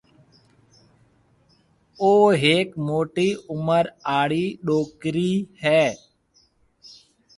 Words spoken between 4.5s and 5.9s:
ڏوڪرِي هيَ۔